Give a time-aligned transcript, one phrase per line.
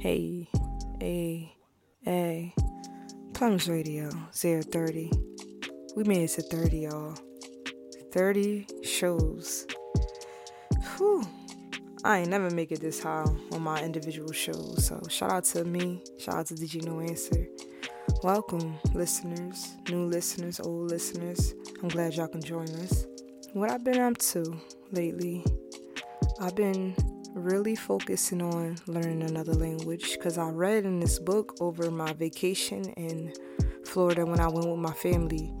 [0.00, 0.48] Hey,
[0.98, 1.54] hey,
[2.00, 2.54] hey.
[3.34, 5.10] Plums Radio 030.
[5.94, 7.14] We made it to 30, y'all.
[8.10, 9.66] 30 shows.
[10.96, 11.22] Whew.
[12.02, 14.86] I ain't never make it this high on my individual shows.
[14.86, 16.02] So shout out to me.
[16.18, 17.46] Shout out to DJ No Answer.
[18.22, 21.52] Welcome, listeners, new listeners, old listeners.
[21.82, 23.04] I'm glad y'all can join us.
[23.52, 24.58] What I've been up to
[24.92, 25.44] lately,
[26.40, 26.96] I've been
[27.34, 32.84] really focusing on learning another language because I read in this book over my vacation
[32.96, 33.32] in
[33.84, 35.52] Florida when I went with my family.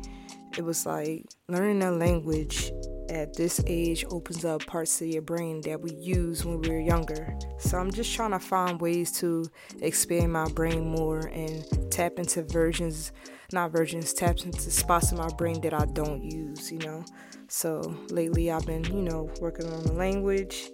[0.56, 2.72] It was like learning a language
[3.08, 6.80] at this age opens up parts of your brain that we use when we were
[6.80, 7.36] younger.
[7.58, 9.46] So I'm just trying to find ways to
[9.80, 13.12] expand my brain more and tap into versions,
[13.52, 17.04] not versions, tap into spots in my brain that I don't use, you know.
[17.48, 17.80] So
[18.10, 20.70] lately I've been, you know, working on the language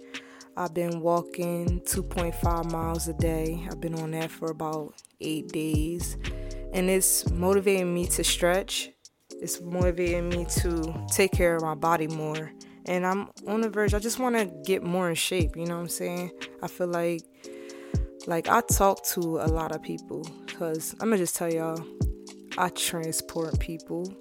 [0.57, 3.63] I've been walking 2.5 miles a day.
[3.69, 6.17] I've been on that for about eight days.
[6.73, 8.89] And it's motivating me to stretch.
[9.29, 12.51] It's motivating me to take care of my body more.
[12.87, 15.75] And I'm on the verge, I just want to get more in shape, you know
[15.75, 16.31] what I'm saying?
[16.63, 17.21] I feel like
[18.25, 20.23] like I talk to a lot of people
[20.57, 21.85] cuz I'm going to just tell y'all
[22.57, 24.11] I transport people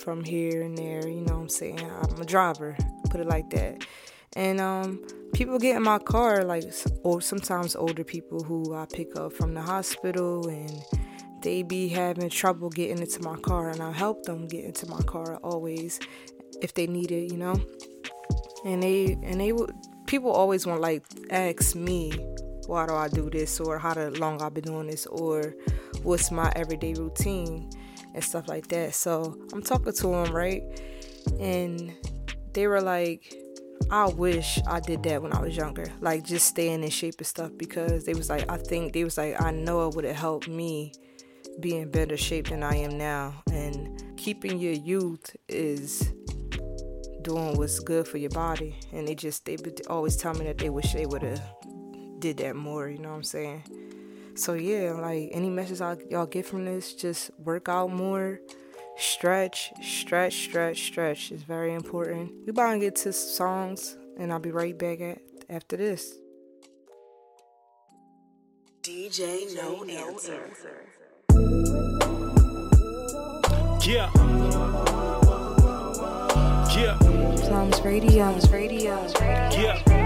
[0.00, 1.80] from here and there, you know what I'm saying?
[1.80, 2.74] I'm a driver,
[3.10, 3.84] put it like that.
[4.36, 6.64] And um people get in my car, like,
[7.02, 10.82] or sometimes older people who I pick up from the hospital and
[11.42, 15.00] they be having trouble getting into my car, and I help them get into my
[15.02, 15.98] car always
[16.62, 17.60] if they need it, you know.
[18.64, 19.72] And they and they would
[20.06, 22.12] people always want like ask me
[22.66, 25.54] why do I do this or how long I've been doing this or
[26.02, 27.70] what's my everyday routine
[28.14, 28.94] and stuff like that.
[28.94, 30.62] So I'm talking to them right,
[31.40, 31.94] and
[32.52, 33.34] they were like
[33.90, 37.26] I wish I did that when I was younger, like just staying in shape and
[37.26, 37.52] stuff.
[37.56, 40.48] Because they was like, I think they was like, I know it would have helped
[40.48, 40.92] me
[41.60, 43.34] be in better shape than I am now.
[43.50, 46.12] And keeping your youth is
[47.22, 48.76] doing what's good for your body.
[48.92, 49.56] And they just they
[49.88, 51.42] always tell me that they wish they would have
[52.18, 52.88] did that more.
[52.88, 53.62] You know what I'm saying?
[54.34, 58.40] So yeah, like any message I, y'all get from this, just work out more
[58.98, 62.32] Stretch, stretch, stretch, stretch is very important.
[62.46, 65.18] We about to get to songs, and I'll be right back at,
[65.50, 66.14] after this.
[68.82, 70.50] DJ No Answer.
[73.86, 74.10] Yeah.
[76.74, 76.96] Yeah.
[77.46, 79.60] Plums Radio's Radio's Radio.
[79.60, 80.05] Yeah.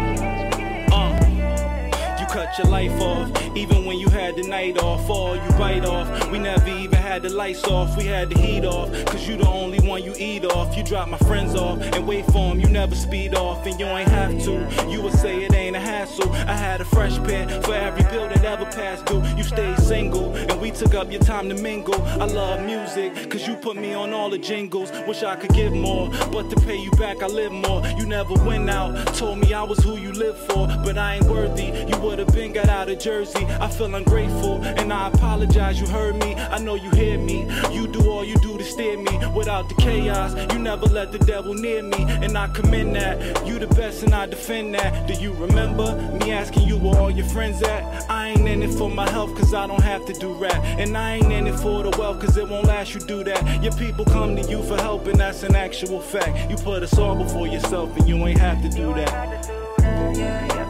[2.41, 5.11] You cut your life off, even when you had the night off.
[5.11, 6.31] All you bite off.
[6.31, 8.89] We never even had the lights off, we had the heat off.
[9.07, 10.77] Cause you the only one you eat off.
[10.77, 13.67] You drop my friends off and wait for them, you never speed off.
[13.67, 16.31] And you ain't have to, you would say it ain't a hassle.
[16.33, 19.23] I had a fresh pair for every bill that ever passed through.
[19.37, 22.01] You stayed single and we took up your time to mingle.
[22.23, 24.91] I love music, cause you put me on all the jingles.
[25.07, 27.87] Wish I could give more, but to pay you back, I live more.
[27.99, 31.27] You never went out, told me I was who you live for, but I ain't
[31.27, 31.67] worthy.
[31.89, 33.45] You would've been got out of Jersey.
[33.61, 36.35] I feel ungrateful, and I apologize, you heard me.
[36.35, 37.49] I know you hear me.
[37.73, 40.35] You do all you do to steer me without the chaos.
[40.53, 43.47] You never let the devil near me, and I commend that.
[43.47, 45.07] You the best, and I defend that.
[45.07, 48.11] Do you remember me asking you where all your friends at?
[48.11, 50.63] I ain't in it for my health, cause I don't have to do rap.
[50.79, 53.63] And I ain't in it for the wealth, cause it won't last you do that.
[53.63, 56.51] Your people come to you for help, and that's an actual fact.
[56.51, 59.71] You put us all before yourself, and you ain't have to do that.
[59.81, 60.70] Plums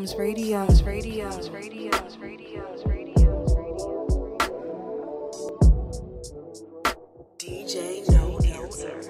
[0.00, 3.50] Radio's Radio's Radio's Radio's Radio's
[7.36, 9.02] DJ No Answer.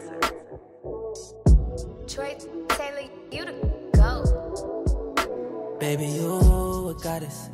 [2.09, 2.37] Troy
[2.71, 3.53] Taylor, you the
[3.95, 5.77] go.
[5.79, 7.51] Baby, you a goddess.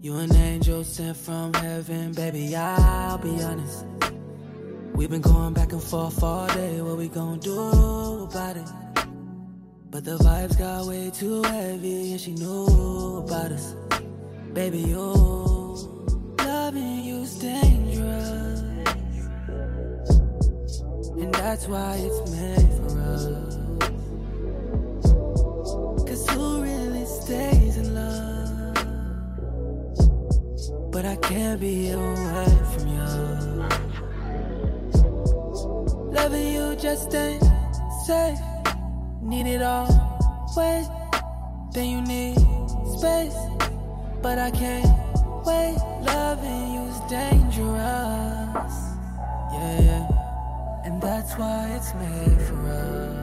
[0.00, 3.84] You an angel sent from heaven, baby, I'll be honest.
[4.94, 8.91] We've been going back and forth all day, what we gon' do about it?
[9.92, 13.76] But the vibes got way too heavy, and she knew about us.
[14.54, 15.04] Baby, you,
[16.38, 18.60] loving you's dangerous.
[21.20, 23.26] And that's why it's meant for us.
[26.08, 28.74] Cause who really stays in love?
[30.90, 33.08] But I can't be away from you.
[36.12, 37.44] Loving you just ain't
[38.06, 38.51] safe.
[39.32, 39.88] Need it all.
[40.54, 40.86] Wait,
[41.72, 42.36] then you need
[42.98, 43.34] space.
[44.20, 44.84] But I can't
[45.46, 45.78] wait.
[46.02, 48.74] Loving you's dangerous.
[49.54, 50.84] Yeah, yeah.
[50.84, 53.22] And that's why it's made for us.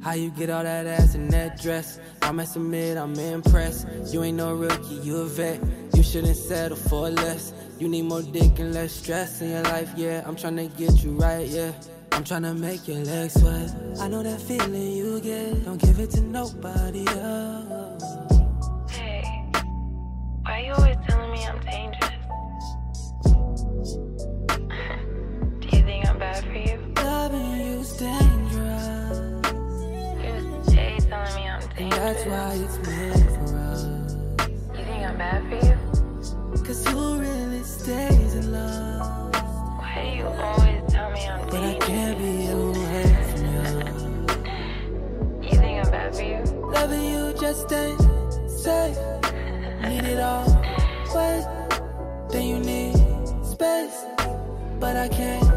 [0.00, 1.98] How you get all that ass in that dress?
[2.22, 3.88] I must admit, I'm impressed.
[4.12, 5.60] You ain't no rookie, you a vet.
[5.94, 7.52] You shouldn't settle for less.
[7.82, 10.22] You need more dick and less stress in your life, yeah.
[10.24, 11.72] I'm tryna get you right, yeah.
[12.12, 13.74] I'm tryna make your legs sweat.
[13.98, 15.64] I know that feeling you get.
[15.64, 18.04] Don't give it to nobody else.
[18.88, 19.24] Hey,
[20.42, 22.12] why you always telling me I'm dangerous?
[25.58, 26.78] Do you think I'm bad for you?
[27.02, 29.18] Loving you's dangerous.
[30.22, 33.82] You're Jay telling me I'm And that's why it's meant for us.
[34.78, 35.61] You think I'm bad for you?
[41.52, 43.68] But I can't be away from you.
[45.42, 46.38] You think I'm bad for you?
[46.72, 48.00] Loving you just ain't
[48.50, 48.96] safe.
[49.82, 50.48] Need it all.
[51.14, 51.44] Wait,
[52.30, 52.96] then you need
[53.44, 54.06] space.
[54.80, 55.51] But I can't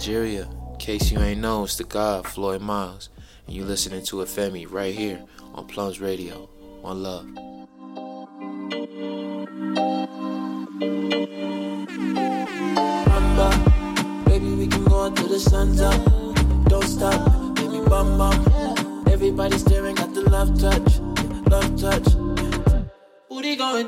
[0.00, 0.48] Nigeria.
[0.72, 3.10] In case you ain't know, it's the God, Floyd Miles.
[3.46, 5.22] And you listening to a Femi right here
[5.54, 6.48] on Plums Radio.
[6.80, 7.26] One love.
[13.04, 16.02] Bamba, baby, we can go until the sun's up.
[16.70, 17.76] Don't stop, baby.
[19.12, 20.98] Everybody staring at the love touch,
[21.50, 22.08] love touch.
[23.28, 23.86] Booty going.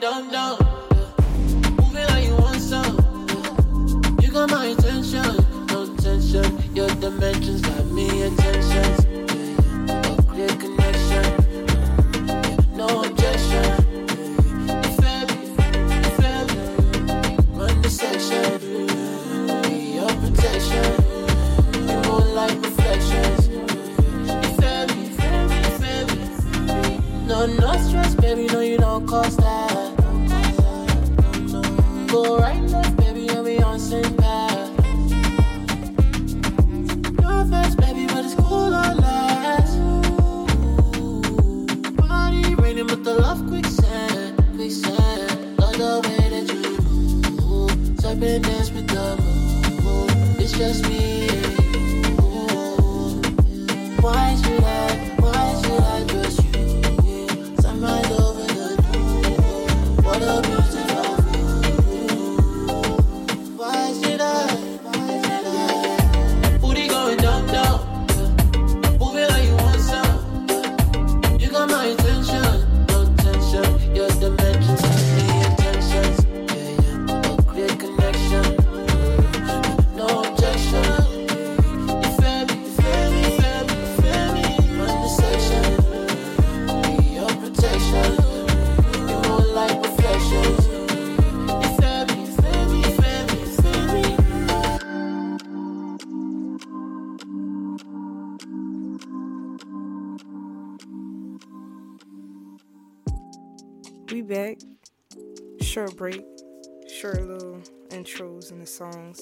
[107.92, 109.20] Intros and the songs.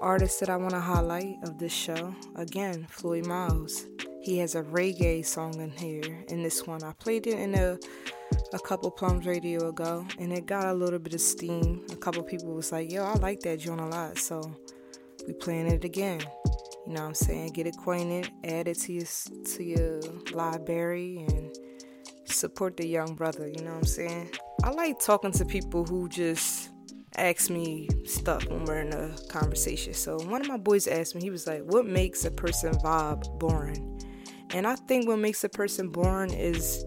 [0.00, 3.86] Artist that I want to highlight of this show, again, Floyd Miles.
[4.22, 6.82] he has a reggae song in here in this one.
[6.82, 7.78] I played it in a
[8.52, 11.84] a couple plums radio ago and it got a little bit of steam.
[11.92, 14.18] A couple people was like, yo, I like that joint a lot.
[14.18, 14.42] So
[15.26, 16.20] we playing it again.
[16.86, 17.52] You know what I'm saying?
[17.52, 19.06] Get acquainted, add it to your
[19.56, 20.00] to your
[20.32, 21.56] library and
[22.24, 24.30] support the young brother, you know what I'm saying?
[24.62, 26.65] I like talking to people who just
[27.16, 29.94] ask me stuff when we're in a conversation.
[29.94, 33.38] So one of my boys asked me, he was like, What makes a person vibe
[33.38, 34.00] boring?
[34.50, 36.84] And I think what makes a person boring is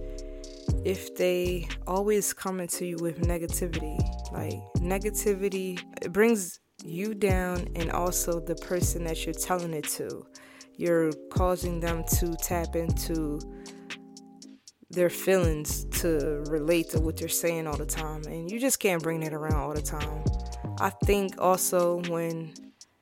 [0.86, 3.98] if they always come into you with negativity.
[4.32, 10.26] Like negativity it brings you down and also the person that you're telling it to.
[10.78, 13.40] You're causing them to tap into
[14.92, 18.24] their feelings to relate to what they're saying all the time.
[18.26, 20.24] And you just can't bring that around all the time.
[20.80, 22.54] I think also when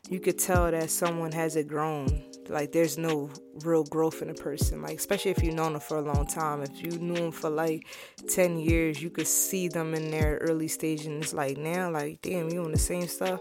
[0.09, 3.29] you could tell that someone hasn't grown, like there's no
[3.63, 4.81] real growth in a person.
[4.81, 6.61] Like especially if you've known them for a long time.
[6.61, 7.87] If you knew them for like
[8.27, 12.21] ten years, you could see them in their early stage and it's like now, like
[12.21, 13.39] damn, you on the same stuff.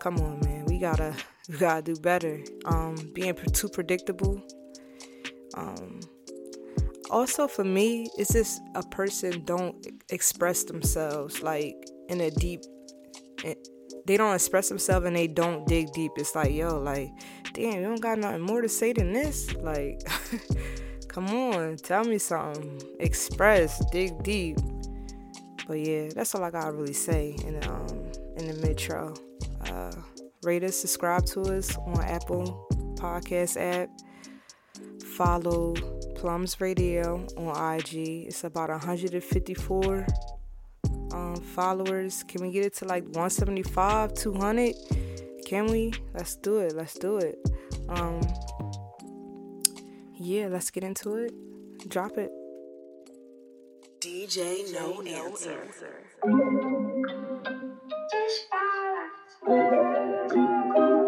[0.00, 0.64] Come on, man.
[0.66, 1.14] We gotta
[1.48, 2.42] we gotta do better.
[2.64, 4.42] Um, being too predictable.
[5.54, 6.00] Um,
[7.10, 11.74] also for me it's just a person don't express themselves like
[12.08, 12.60] in a deep
[13.44, 13.54] eh,
[14.06, 16.12] they don't express themselves and they don't dig deep.
[16.16, 17.10] It's like yo like
[17.52, 19.52] damn you don't got nothing more to say than this?
[19.54, 20.00] Like
[21.08, 22.80] come on tell me something.
[23.00, 24.58] Express dig deep.
[25.66, 29.14] But yeah that's all i gotta really say in the um in the metro.
[29.68, 29.92] Uh
[30.42, 33.90] rate us subscribe to us on apple podcast app.
[35.16, 35.74] Follow
[36.26, 38.26] Plums Radio on IG.
[38.26, 40.06] It's about 154
[41.12, 42.24] um, followers.
[42.24, 44.74] Can we get it to like 175, 200?
[45.46, 45.92] Can we?
[46.14, 46.74] Let's do it.
[46.74, 47.38] Let's do it.
[47.88, 48.20] Um,
[50.18, 51.32] yeah, let's get into it.
[51.88, 52.32] Drop it.
[54.00, 55.62] DJ No Answer.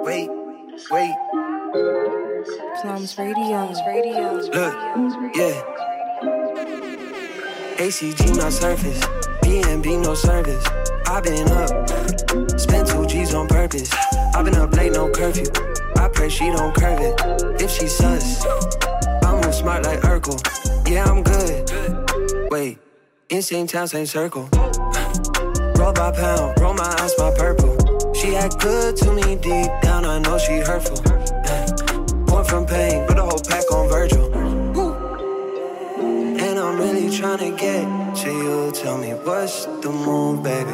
[0.05, 0.31] Wait,
[0.93, 2.28] wait.
[2.81, 3.73] Plums Radio.
[3.87, 4.35] Radio.
[4.37, 4.75] Look,
[5.37, 5.63] yeah.
[7.77, 9.01] ACG my surface,
[9.43, 10.65] BNB no service.
[11.07, 13.91] i been up, spent two G's on purpose.
[14.35, 15.47] i been up late, no curfew.
[15.97, 17.21] I pray she don't curve it.
[17.61, 20.39] If she sus, I move smart like Urkel.
[20.89, 22.51] Yeah, I'm good.
[22.51, 22.79] Wait,
[23.29, 24.49] in same town, same circle.
[25.77, 27.77] Roll by pound, roll my eyes, my purple.
[28.15, 31.18] She act good to me deep down, I know she hurtful.
[32.29, 34.33] Born from pain, put a whole pack on Virgil.
[36.41, 38.71] And I'm really trying to get to you.
[38.73, 40.71] Tell me what's the move, baby?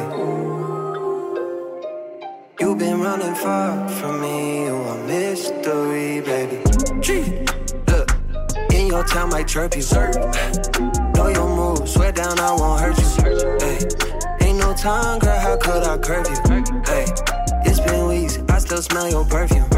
[2.59, 6.57] You've been running far from me, you a mystery, baby.
[7.87, 8.11] Look,
[8.73, 9.83] in your town might chirp you.
[11.15, 13.05] Know your moves, swear down I won't hurt you.
[13.59, 16.35] Hey, ain't no time, girl, how could I curve you?
[16.85, 17.05] Hey,
[17.65, 19.69] it's been weeks, I still smell your perfume.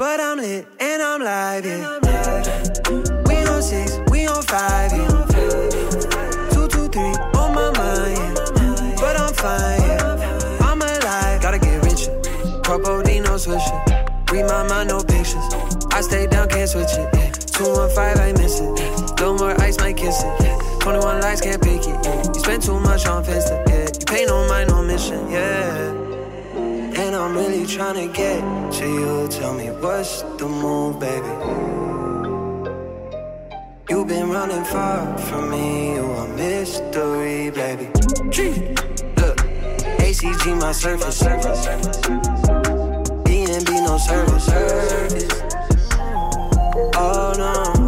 [0.00, 1.98] But I'm lit and I'm live, yeah.
[3.26, 6.48] We on six, we on five, yeah.
[6.52, 8.96] Two, two, three on my mind, yeah.
[8.98, 10.56] But I'm fine, yeah.
[10.62, 12.12] I'm alive, gotta get richer.
[12.62, 14.32] Propodino swisher.
[14.32, 15.44] Read my mind, no pictures.
[15.92, 17.06] I stay down, can't switch it.
[17.12, 17.30] Yeah.
[17.32, 18.70] Two one five, I miss it.
[19.20, 20.34] Little more ice, might kiss it.
[20.40, 20.58] Yeah.
[20.80, 21.88] 21 lights, can't pick it.
[21.88, 22.26] Yeah.
[22.26, 23.68] You spend too much on Finsta.
[23.68, 23.90] Yeah.
[24.00, 25.30] You pay no mind, no mission.
[25.30, 26.09] Yeah.
[27.30, 28.40] And I'm really trying to get
[28.72, 29.28] to you.
[29.28, 31.28] Tell me what's the move, baby?
[33.88, 35.94] You've been running far from me.
[35.94, 37.86] You a mystery, baby.
[39.20, 39.36] Look,
[40.02, 41.22] ACG my surface.
[43.22, 44.48] BNB no service.
[46.96, 47.79] Oh no,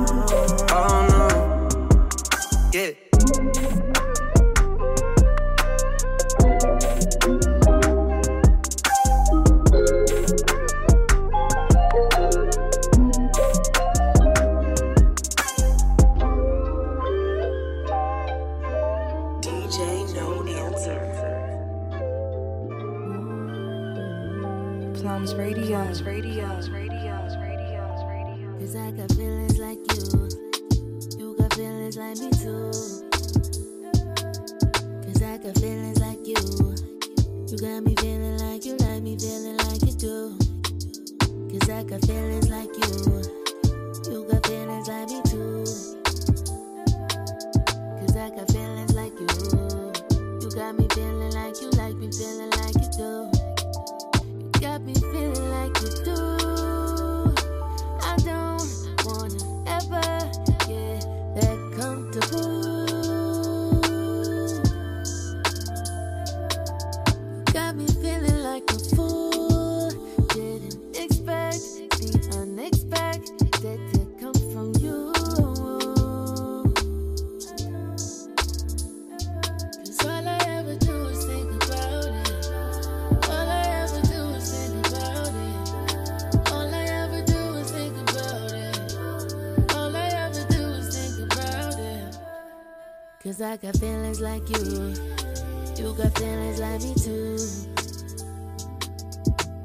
[50.73, 51.12] You me feeling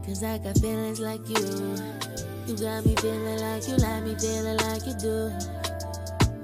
[0.08, 1.76] Cause I got feelings like you.
[2.48, 5.34] You got me feeling like you like me feeling like you do.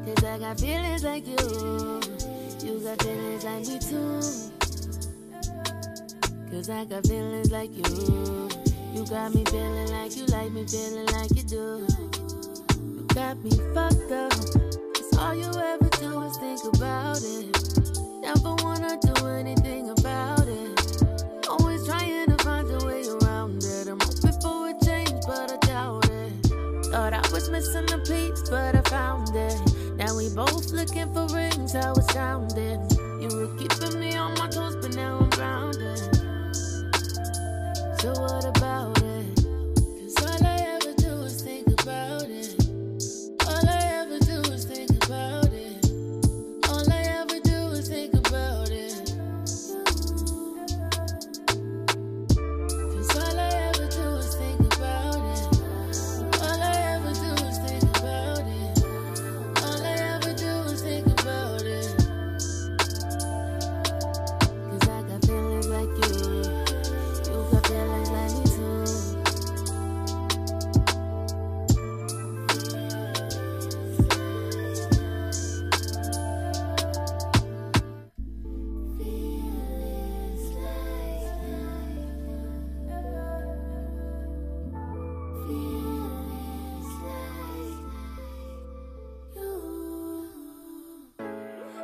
[0.04, 2.02] Cause I got feelings like you.
[2.62, 4.20] You got feelings like me too.
[6.52, 8.50] Cause I got feelings like you.
[8.94, 11.88] You got me feeling like you like me feeling like you do.
[12.84, 14.32] You got me fucked up.
[14.94, 17.53] Cause all you ever do is think about it.
[27.64, 29.96] Thought I was missing a piece, but I found it.
[29.96, 32.80] Now we both looking for rings, how it sounded.
[33.22, 36.00] You were keeping me on my toes, but now I'm grounded.
[38.02, 38.93] So what about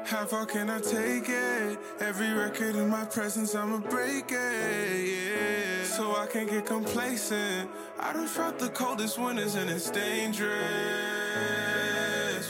[0.05, 1.79] How far can I take it?
[1.99, 5.83] Every record in my presence, I'ma break it, yeah.
[5.83, 7.69] So I can't get complacent.
[7.99, 10.57] I don't trust the coldest winters and it's dangerous.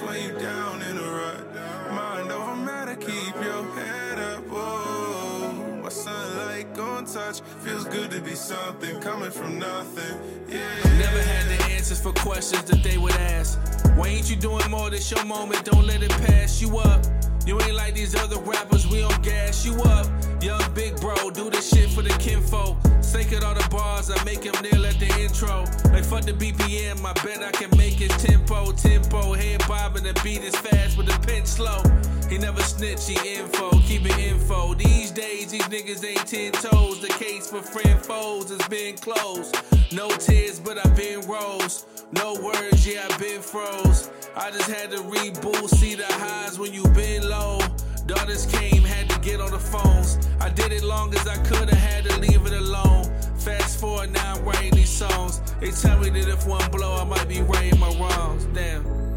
[0.02, 1.56] When you down in a rut,
[1.92, 4.44] mind over matter, keep your head up.
[4.48, 7.42] Whoa, my sunlight gon' touch.
[7.60, 10.98] Feels good to be something coming from nothing, yeah.
[10.98, 13.60] Never had the answers for questions that they would ask.
[13.98, 14.90] Why ain't you doing more?
[14.90, 17.06] This your moment, don't let it pass you up.
[17.50, 20.06] You ain't like these other rappers, we don't gas you up.
[20.40, 22.78] Young big bro, do this shit for the kinfolk.
[23.02, 25.66] Sacred all the bars, I make him kneel at the intro.
[25.92, 29.34] Like fuck the BPM, I bet I can make it tempo, tempo.
[29.34, 31.82] Head bobbing, the beat is fast, but the pen slow.
[32.30, 34.76] He never snitch, he info, keep it info.
[34.76, 37.02] These days, these niggas ain't ten toes.
[37.02, 39.58] The case for friend foes has been closed.
[39.92, 41.86] No tears, but I've been rose.
[42.12, 44.12] No words, yeah, I've been froze.
[44.36, 47.60] I just had to reboot, see the highs when you been low.
[48.06, 50.20] Daughters came, had to get on the phones.
[50.40, 53.06] I did it long as I could, I had to leave it alone.
[53.40, 55.42] Fast forward, now I'm writing these songs.
[55.60, 58.46] They tell me that if one blow, I might be righting my wrongs.
[58.54, 59.09] Damn.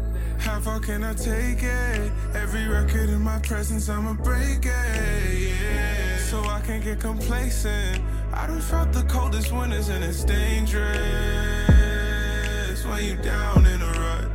[0.43, 2.11] How far can I take it?
[2.35, 6.17] Every record in my presence, I'ma break it, yeah.
[6.17, 8.01] So I can't get complacent.
[8.33, 10.91] I don't trust the coldest winters and it's dangerous.
[12.85, 14.27] When you down in a rut,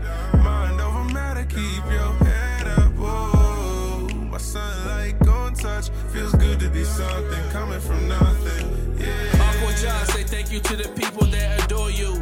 [0.43, 2.91] mind over matter, keep your head up.
[2.95, 5.91] Whoa, my sunlight gon' touch.
[6.11, 9.51] Feels good to be something coming from nothing, yeah.
[9.51, 12.19] Uncle John say thank you to the people that adore you.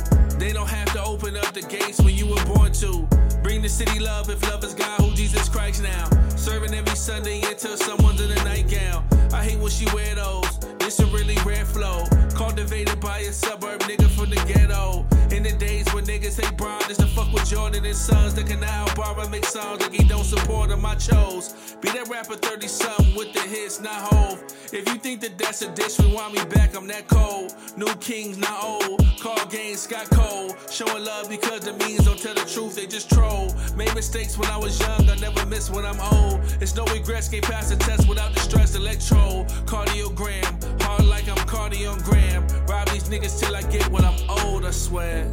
[3.76, 6.08] City love if love is God, who Jesus Christ now.
[6.34, 9.04] Serving every Sunday until someone's in a nightgown.
[9.34, 10.55] I hate when she wear those.
[10.86, 12.04] It's a really rare flow.
[12.36, 15.04] Cultivated by a suburb nigga from the ghetto.
[15.34, 18.34] In the days when niggas hate Brown, is to fuck with Jordan and Sons.
[18.34, 20.86] That can now borrow make songs like he don't support him.
[20.86, 21.76] I chose.
[21.80, 24.44] Be that rapper 30 something with the hits, not hove.
[24.72, 27.54] If you think that that's a dish, rewind me back, I'm that cold.
[27.76, 29.04] New kings, not old.
[29.20, 30.54] Call games, Scott Cole.
[30.70, 33.52] Showing love because the means don't tell the truth, they just troll.
[33.76, 36.40] Made mistakes when I was young, I never miss when I'm old.
[36.60, 38.74] It's no regrets, can't pass the test without the stress.
[38.76, 42.40] Electro, cardiogram, hard like I'm cardiogram.
[42.68, 45.26] Rob these niggas till I get what I'm old, I swear.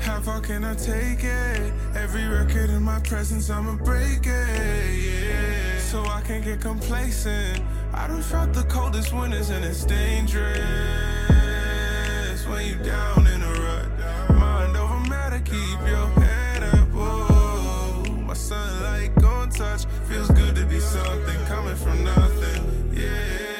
[0.00, 1.72] How far can I take it?
[1.94, 5.78] Every record in my presence, I'ma break it, yeah.
[5.78, 7.62] So I can't get complacent.
[7.92, 10.60] I don't trust the coldest winters and it's dangerous.
[12.48, 13.88] When you down in a rut,
[14.36, 16.88] mind over matter, keep your head up.
[16.88, 19.86] Whoa, my sunlight gon' touch.
[20.08, 23.53] Feels good to be something coming from nothing, yeah.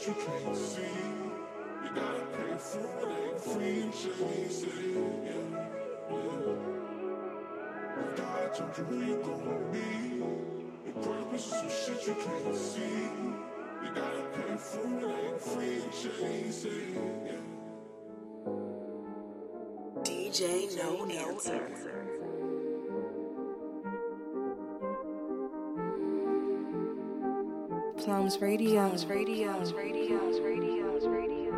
[0.00, 0.82] Shit you can't see.
[1.84, 3.90] You gotta pay for it, ain't free,
[5.24, 6.54] yeah, yeah.
[7.96, 8.06] You
[8.86, 9.00] who
[10.86, 12.80] you some shit you can't see.
[13.82, 15.80] You gotta pay for it, ain't free,
[17.26, 17.42] yeah.
[20.04, 21.99] DJ No Answer.
[28.04, 28.88] Plums Radio.
[28.88, 29.60] Plums Radio.
[29.76, 30.18] Radio.
[30.42, 30.86] Radio.
[31.06, 31.52] Radio.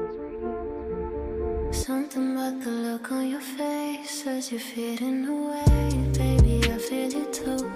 [1.72, 5.64] Something about the look on your face as you're fading away.
[6.18, 7.70] Baby, I feel it too.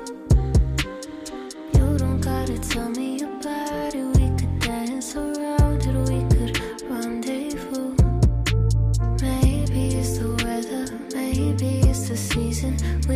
[1.79, 4.05] You don't gotta tell me about it.
[4.19, 5.97] We could dance around it.
[6.11, 7.95] We could rendezvous.
[9.23, 10.85] Maybe it's the weather.
[11.15, 12.77] Maybe it's the season.
[13.09, 13.16] We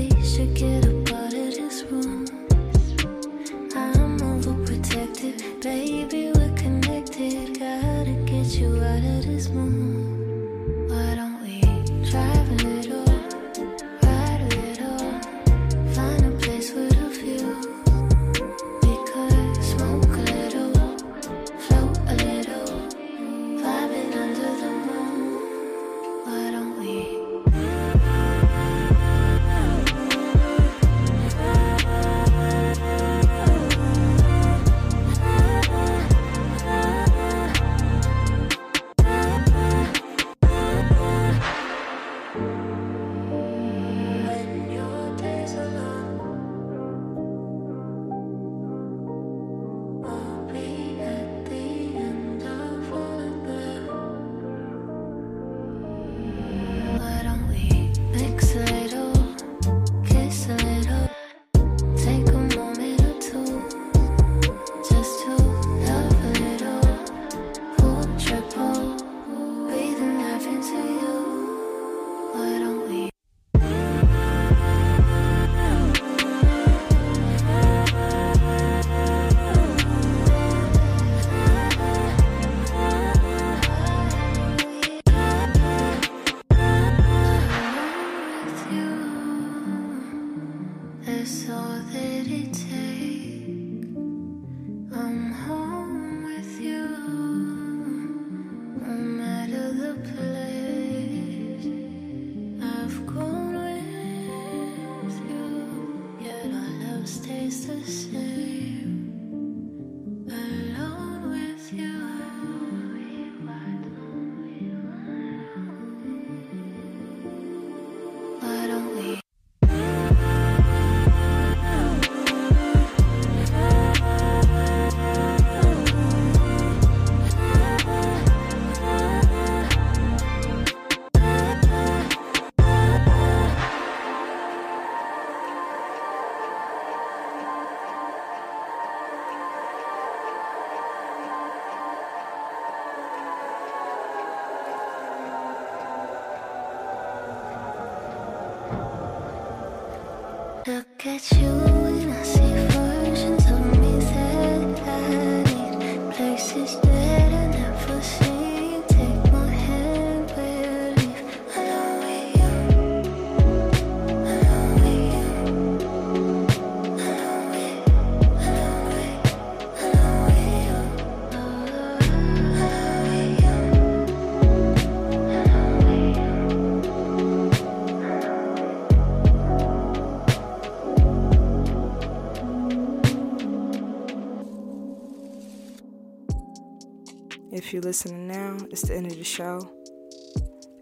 [187.81, 189.59] you're listening now, it's the end of the show.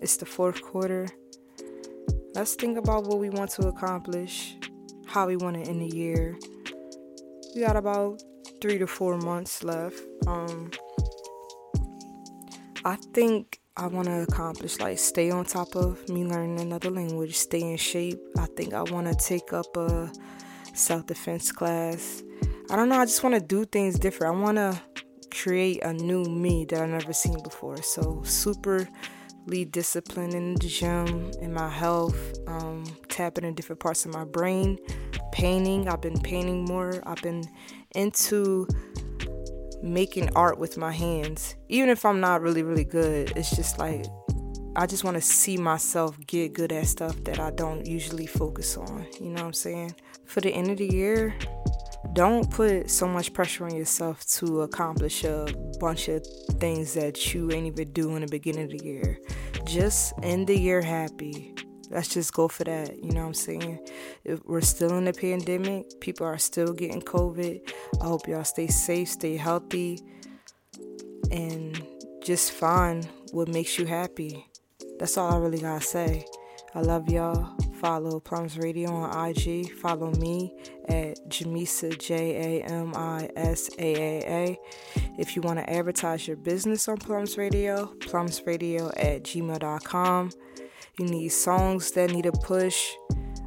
[0.00, 1.06] It's the fourth quarter.
[2.34, 4.56] Let's think about what we want to accomplish,
[5.06, 6.36] how we want to end the year.
[7.54, 8.20] We got about
[8.60, 10.00] three to four months left.
[10.26, 10.72] Um,
[12.84, 17.36] I think I want to accomplish like stay on top of me learning another language,
[17.36, 18.18] stay in shape.
[18.36, 20.10] I think I want to take up a
[20.74, 22.24] self defense class.
[22.70, 22.98] I don't know.
[22.98, 24.36] I just want to do things different.
[24.36, 24.80] I want to
[25.30, 27.82] create a new me that I've never seen before.
[27.82, 28.88] So super
[29.46, 34.24] lead discipline in the gym, in my health, um, tapping in different parts of my
[34.24, 34.78] brain,
[35.32, 35.88] painting.
[35.88, 37.02] I've been painting more.
[37.06, 37.44] I've been
[37.94, 38.66] into
[39.82, 41.56] making art with my hands.
[41.68, 44.04] Even if I'm not really, really good, it's just like
[44.76, 48.76] I just want to see myself get good at stuff that I don't usually focus
[48.76, 49.06] on.
[49.20, 49.94] You know what I'm saying?
[50.24, 51.34] For the end of the year,
[52.12, 55.46] don't put so much pressure on yourself to accomplish a
[55.80, 56.24] bunch of
[56.58, 59.18] things that you ain't even do in the beginning of the year.
[59.64, 61.54] Just end the year happy.
[61.90, 63.02] Let's just go for that.
[63.02, 63.86] You know what I'm saying?
[64.24, 66.00] If we're still in the pandemic.
[66.00, 67.72] People are still getting COVID.
[68.00, 70.00] I hope y'all stay safe, stay healthy,
[71.30, 71.82] and
[72.22, 74.46] just find what makes you happy.
[74.98, 76.26] That's all I really gotta say.
[76.74, 77.56] I love y'all.
[77.80, 79.72] Follow Plums Radio on IG.
[79.72, 80.52] Follow me
[80.88, 84.58] at Jamisa J A M I S A A A.
[85.18, 90.30] If you want to advertise your business on Plums Radio, plumsradio at gmail.com.
[90.98, 92.90] You need songs that need a push.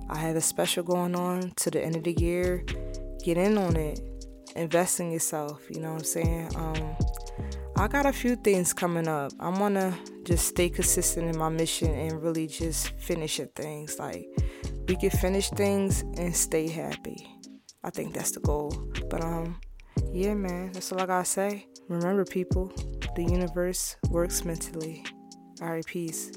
[0.10, 2.63] I have a special going on to the end of the year.
[3.24, 4.00] Get in on it.
[4.56, 5.62] Invest in yourself.
[5.70, 6.56] You know what I'm saying?
[6.56, 6.96] Um,
[7.78, 9.34] I got a few things coming up.
[9.39, 13.97] I want to just stay consistent in my mission and really just finish at things.
[13.99, 14.25] Like,
[14.88, 17.27] we can finish things and stay happy.
[17.84, 18.71] I think that's the goal.
[19.10, 19.60] But, um,
[20.12, 21.67] yeah, man, that's all I gotta say.
[21.88, 22.71] Remember, people,
[23.15, 25.05] the universe works mentally.
[25.62, 26.31] All right, peace.